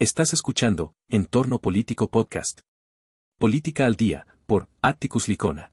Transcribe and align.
Estás 0.00 0.32
escuchando 0.32 0.94
Entorno 1.08 1.60
Político 1.60 2.08
Podcast. 2.08 2.60
Política 3.36 3.84
al 3.84 3.96
Día, 3.96 4.28
por 4.46 4.68
Atticus 4.80 5.26
Licona. 5.26 5.72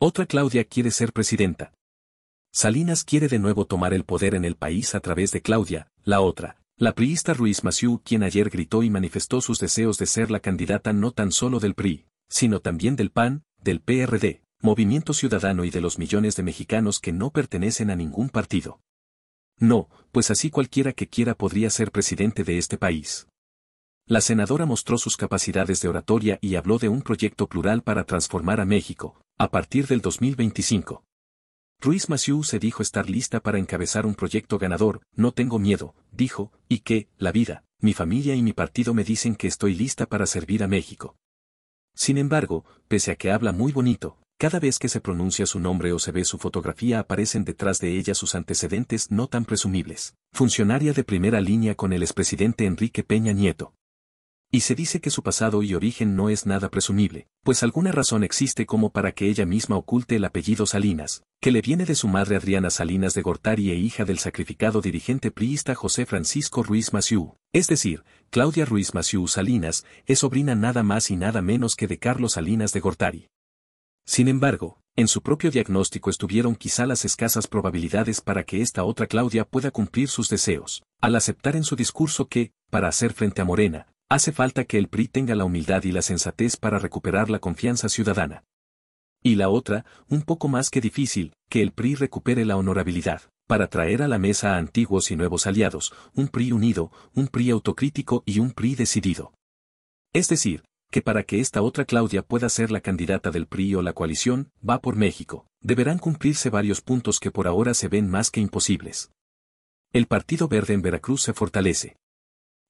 Otra 0.00 0.26
Claudia 0.26 0.64
quiere 0.64 0.90
ser 0.90 1.12
presidenta. 1.12 1.72
Salinas 2.52 3.04
quiere 3.04 3.28
de 3.28 3.38
nuevo 3.38 3.64
tomar 3.64 3.94
el 3.94 4.02
poder 4.02 4.34
en 4.34 4.44
el 4.44 4.56
país 4.56 4.96
a 4.96 5.00
través 5.00 5.30
de 5.30 5.42
Claudia, 5.42 5.92
la 6.02 6.22
otra, 6.22 6.60
la 6.76 6.96
priista 6.96 7.34
Ruiz 7.34 7.62
Massieu, 7.62 8.00
quien 8.02 8.24
ayer 8.24 8.50
gritó 8.50 8.82
y 8.82 8.90
manifestó 8.90 9.40
sus 9.40 9.60
deseos 9.60 9.96
de 9.96 10.06
ser 10.06 10.32
la 10.32 10.40
candidata 10.40 10.92
no 10.92 11.12
tan 11.12 11.30
solo 11.30 11.60
del 11.60 11.76
PRI, 11.76 12.08
sino 12.28 12.58
también 12.58 12.96
del 12.96 13.12
PAN, 13.12 13.44
del 13.62 13.80
PRD, 13.80 14.42
Movimiento 14.60 15.14
Ciudadano 15.14 15.64
y 15.64 15.70
de 15.70 15.82
los 15.82 16.00
millones 16.00 16.34
de 16.34 16.42
mexicanos 16.42 16.98
que 16.98 17.12
no 17.12 17.30
pertenecen 17.30 17.90
a 17.90 17.94
ningún 17.94 18.28
partido. 18.28 18.80
No, 19.60 19.88
pues 20.10 20.32
así 20.32 20.50
cualquiera 20.50 20.92
que 20.92 21.06
quiera 21.06 21.36
podría 21.36 21.70
ser 21.70 21.92
presidente 21.92 22.42
de 22.42 22.58
este 22.58 22.76
país. 22.76 23.28
La 24.08 24.20
senadora 24.20 24.66
mostró 24.66 24.98
sus 24.98 25.16
capacidades 25.16 25.80
de 25.80 25.88
oratoria 25.88 26.38
y 26.40 26.54
habló 26.54 26.78
de 26.78 26.88
un 26.88 27.02
proyecto 27.02 27.48
plural 27.48 27.82
para 27.82 28.04
transformar 28.04 28.60
a 28.60 28.64
México, 28.64 29.20
a 29.36 29.50
partir 29.50 29.88
del 29.88 30.00
2025. 30.00 31.02
Ruiz 31.80 32.08
Massieu 32.08 32.44
se 32.44 32.60
dijo 32.60 32.84
estar 32.84 33.10
lista 33.10 33.40
para 33.40 33.58
encabezar 33.58 34.06
un 34.06 34.14
proyecto 34.14 34.60
ganador, 34.60 35.02
no 35.16 35.32
tengo 35.32 35.58
miedo, 35.58 35.96
dijo, 36.12 36.52
y 36.68 36.78
que, 36.80 37.08
la 37.18 37.32
vida, 37.32 37.64
mi 37.80 37.94
familia 37.94 38.36
y 38.36 38.42
mi 38.42 38.52
partido 38.52 38.94
me 38.94 39.02
dicen 39.02 39.34
que 39.34 39.48
estoy 39.48 39.74
lista 39.74 40.06
para 40.06 40.26
servir 40.26 40.62
a 40.62 40.68
México. 40.68 41.16
Sin 41.92 42.16
embargo, 42.16 42.64
pese 42.86 43.10
a 43.10 43.16
que 43.16 43.32
habla 43.32 43.50
muy 43.50 43.72
bonito, 43.72 44.18
cada 44.38 44.60
vez 44.60 44.78
que 44.78 44.88
se 44.88 45.00
pronuncia 45.00 45.46
su 45.46 45.58
nombre 45.58 45.92
o 45.92 45.98
se 45.98 46.12
ve 46.12 46.24
su 46.24 46.38
fotografía 46.38 47.00
aparecen 47.00 47.44
detrás 47.44 47.80
de 47.80 47.98
ella 47.98 48.14
sus 48.14 48.36
antecedentes 48.36 49.10
no 49.10 49.26
tan 49.26 49.44
presumibles. 49.44 50.14
Funcionaria 50.32 50.92
de 50.92 51.02
primera 51.02 51.40
línea 51.40 51.74
con 51.74 51.92
el 51.92 52.04
expresidente 52.04 52.66
Enrique 52.66 53.02
Peña 53.02 53.32
Nieto. 53.32 53.72
Y 54.56 54.60
se 54.60 54.74
dice 54.74 55.02
que 55.02 55.10
su 55.10 55.22
pasado 55.22 55.62
y 55.62 55.74
origen 55.74 56.16
no 56.16 56.30
es 56.30 56.46
nada 56.46 56.70
presumible, 56.70 57.26
pues 57.42 57.62
alguna 57.62 57.92
razón 57.92 58.24
existe 58.24 58.64
como 58.64 58.88
para 58.88 59.12
que 59.12 59.28
ella 59.28 59.44
misma 59.44 59.76
oculte 59.76 60.16
el 60.16 60.24
apellido 60.24 60.64
Salinas, 60.64 61.24
que 61.42 61.50
le 61.50 61.60
viene 61.60 61.84
de 61.84 61.94
su 61.94 62.08
madre 62.08 62.36
Adriana 62.36 62.70
Salinas 62.70 63.12
de 63.12 63.20
Gortari 63.20 63.70
e 63.70 63.74
hija 63.74 64.06
del 64.06 64.18
sacrificado 64.18 64.80
dirigente 64.80 65.30
priista 65.30 65.74
José 65.74 66.06
Francisco 66.06 66.62
Ruiz 66.62 66.94
Massieu, 66.94 67.36
es 67.52 67.66
decir, 67.66 68.02
Claudia 68.30 68.64
Ruiz 68.64 68.94
Massieu 68.94 69.28
Salinas, 69.28 69.84
es 70.06 70.20
sobrina 70.20 70.54
nada 70.54 70.82
más 70.82 71.10
y 71.10 71.16
nada 71.16 71.42
menos 71.42 71.76
que 71.76 71.86
de 71.86 71.98
Carlos 71.98 72.32
Salinas 72.32 72.72
de 72.72 72.80
Gortari. 72.80 73.28
Sin 74.06 74.26
embargo, 74.26 74.80
en 74.96 75.08
su 75.08 75.20
propio 75.20 75.50
diagnóstico 75.50 76.08
estuvieron 76.08 76.56
quizá 76.56 76.86
las 76.86 77.04
escasas 77.04 77.46
probabilidades 77.46 78.22
para 78.22 78.44
que 78.44 78.62
esta 78.62 78.84
otra 78.84 79.06
Claudia 79.06 79.44
pueda 79.44 79.70
cumplir 79.70 80.08
sus 80.08 80.30
deseos, 80.30 80.82
al 81.02 81.14
aceptar 81.14 81.56
en 81.56 81.64
su 81.64 81.76
discurso 81.76 82.28
que, 82.28 82.52
para 82.70 82.88
hacer 82.88 83.12
frente 83.12 83.42
a 83.42 83.44
Morena, 83.44 83.88
hace 84.08 84.32
falta 84.32 84.64
que 84.64 84.78
el 84.78 84.88
PRI 84.88 85.08
tenga 85.08 85.34
la 85.34 85.44
humildad 85.44 85.82
y 85.84 85.92
la 85.92 86.02
sensatez 86.02 86.56
para 86.56 86.78
recuperar 86.78 87.28
la 87.30 87.38
confianza 87.38 87.88
ciudadana. 87.88 88.44
Y 89.22 89.34
la 89.34 89.48
otra, 89.48 89.84
un 90.08 90.22
poco 90.22 90.48
más 90.48 90.70
que 90.70 90.80
difícil, 90.80 91.32
que 91.48 91.62
el 91.62 91.72
PRI 91.72 91.96
recupere 91.96 92.44
la 92.44 92.56
honorabilidad, 92.56 93.22
para 93.46 93.66
traer 93.68 94.02
a 94.02 94.08
la 94.08 94.18
mesa 94.18 94.54
a 94.54 94.58
antiguos 94.58 95.10
y 95.10 95.16
nuevos 95.16 95.46
aliados, 95.46 95.92
un 96.14 96.28
PRI 96.28 96.52
unido, 96.52 96.92
un 97.14 97.28
PRI 97.28 97.50
autocrítico 97.50 98.22
y 98.26 98.38
un 98.38 98.52
PRI 98.52 98.76
decidido. 98.76 99.32
Es 100.12 100.28
decir, 100.28 100.62
que 100.90 101.02
para 101.02 101.24
que 101.24 101.40
esta 101.40 101.62
otra 101.62 101.84
Claudia 101.84 102.22
pueda 102.22 102.48
ser 102.48 102.70
la 102.70 102.80
candidata 102.80 103.30
del 103.30 103.46
PRI 103.46 103.74
o 103.74 103.82
la 103.82 103.92
coalición, 103.92 104.50
va 104.68 104.80
por 104.80 104.94
México, 104.94 105.46
deberán 105.60 105.98
cumplirse 105.98 106.48
varios 106.48 106.80
puntos 106.80 107.18
que 107.18 107.32
por 107.32 107.48
ahora 107.48 107.74
se 107.74 107.88
ven 107.88 108.08
más 108.08 108.30
que 108.30 108.40
imposibles. 108.40 109.10
El 109.92 110.06
Partido 110.06 110.46
Verde 110.46 110.74
en 110.74 110.82
Veracruz 110.82 111.22
se 111.22 111.32
fortalece. 111.32 111.96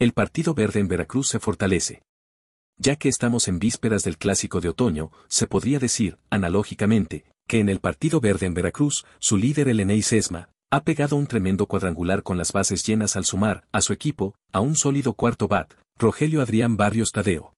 El 0.00 0.14
Partido 0.14 0.54
Verde 0.54 0.80
en 0.80 0.88
Veracruz 0.88 1.28
se 1.28 1.40
fortalece. 1.40 2.00
Ya 2.78 2.96
que 2.96 3.10
estamos 3.10 3.48
en 3.48 3.58
vísperas 3.58 4.02
del 4.02 4.16
clásico 4.16 4.62
de 4.62 4.70
otoño, 4.70 5.12
se 5.28 5.46
podría 5.46 5.78
decir, 5.78 6.16
analógicamente, 6.30 7.26
que 7.46 7.60
en 7.60 7.68
el 7.68 7.80
Partido 7.80 8.18
Verde 8.18 8.46
en 8.46 8.54
Veracruz, 8.54 9.04
su 9.18 9.36
líder 9.36 9.68
Elenei 9.68 10.00
Sesma, 10.00 10.48
ha 10.70 10.84
pegado 10.84 11.16
un 11.16 11.26
tremendo 11.26 11.66
cuadrangular 11.66 12.22
con 12.22 12.38
las 12.38 12.52
bases 12.52 12.82
llenas 12.86 13.14
al 13.14 13.26
sumar 13.26 13.66
a 13.72 13.82
su 13.82 13.92
equipo, 13.92 14.34
a 14.52 14.60
un 14.60 14.74
sólido 14.74 15.12
cuarto 15.12 15.48
bat, 15.48 15.74
Rogelio 15.98 16.40
Adrián 16.40 16.78
Barrios 16.78 17.12
Tadeo. 17.12 17.52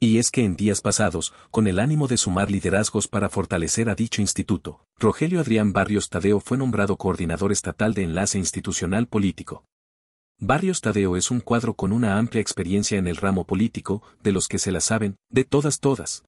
Y 0.00 0.16
es 0.16 0.30
que 0.30 0.44
en 0.44 0.56
días 0.56 0.80
pasados, 0.80 1.34
con 1.50 1.66
el 1.66 1.78
ánimo 1.78 2.08
de 2.08 2.16
sumar 2.16 2.50
liderazgos 2.50 3.08
para 3.08 3.28
fortalecer 3.28 3.90
a 3.90 3.94
dicho 3.94 4.22
instituto, 4.22 4.86
Rogelio 4.98 5.38
Adrián 5.40 5.74
Barrios 5.74 6.08
Tadeo 6.08 6.40
fue 6.40 6.56
nombrado 6.56 6.96
coordinador 6.96 7.52
estatal 7.52 7.92
de 7.92 8.04
enlace 8.04 8.38
institucional 8.38 9.06
político. 9.06 9.66
Barrios 10.40 10.80
Tadeo 10.80 11.16
es 11.16 11.32
un 11.32 11.40
cuadro 11.40 11.74
con 11.74 11.90
una 11.90 12.16
amplia 12.16 12.40
experiencia 12.40 12.96
en 12.96 13.08
el 13.08 13.16
ramo 13.16 13.44
político, 13.44 14.04
de 14.22 14.30
los 14.30 14.46
que 14.46 14.60
se 14.60 14.70
la 14.70 14.80
saben, 14.80 15.16
de 15.30 15.42
todas 15.42 15.80
todas. 15.80 16.24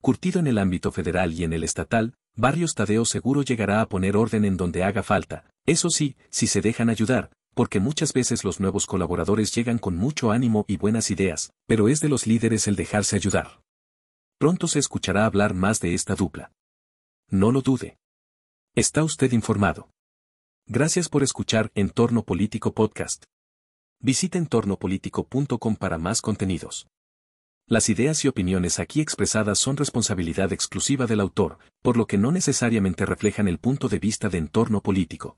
Curtido 0.00 0.38
en 0.38 0.46
el 0.46 0.56
ámbito 0.56 0.92
federal 0.92 1.32
y 1.32 1.42
en 1.42 1.52
el 1.52 1.64
estatal, 1.64 2.14
Barrios 2.36 2.76
Tadeo 2.76 3.04
seguro 3.04 3.42
llegará 3.42 3.80
a 3.80 3.88
poner 3.88 4.16
orden 4.16 4.44
en 4.44 4.56
donde 4.56 4.84
haga 4.84 5.02
falta, 5.02 5.50
eso 5.66 5.90
sí, 5.90 6.16
si 6.30 6.46
se 6.46 6.60
dejan 6.60 6.90
ayudar, 6.90 7.32
porque 7.54 7.80
muchas 7.80 8.12
veces 8.12 8.44
los 8.44 8.60
nuevos 8.60 8.86
colaboradores 8.86 9.52
llegan 9.52 9.78
con 9.78 9.96
mucho 9.96 10.30
ánimo 10.30 10.64
y 10.68 10.76
buenas 10.76 11.10
ideas, 11.10 11.52
pero 11.66 11.88
es 11.88 11.98
de 11.98 12.10
los 12.10 12.28
líderes 12.28 12.68
el 12.68 12.76
dejarse 12.76 13.16
ayudar. 13.16 13.62
Pronto 14.38 14.68
se 14.68 14.78
escuchará 14.78 15.26
hablar 15.26 15.54
más 15.54 15.80
de 15.80 15.94
esta 15.94 16.14
dupla. 16.14 16.52
No 17.30 17.50
lo 17.50 17.62
dude. 17.62 17.98
Está 18.76 19.02
usted 19.02 19.32
informado. 19.32 19.88
Gracias 20.66 21.10
por 21.10 21.22
escuchar 21.22 21.70
Entorno 21.74 22.24
Político 22.24 22.72
Podcast. 22.72 23.24
Visita 24.00 24.38
entornopolitico.com 24.38 25.76
para 25.76 25.98
más 25.98 26.22
contenidos. 26.22 26.86
Las 27.66 27.90
ideas 27.90 28.24
y 28.24 28.28
opiniones 28.28 28.80
aquí 28.80 29.02
expresadas 29.02 29.58
son 29.58 29.76
responsabilidad 29.76 30.54
exclusiva 30.54 31.06
del 31.06 31.20
autor, 31.20 31.58
por 31.82 31.98
lo 31.98 32.06
que 32.06 32.16
no 32.16 32.32
necesariamente 32.32 33.04
reflejan 33.04 33.46
el 33.46 33.58
punto 33.58 33.90
de 33.90 33.98
vista 33.98 34.30
de 34.30 34.38
entorno 34.38 34.80
político. 34.80 35.36